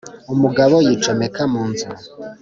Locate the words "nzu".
1.69-1.89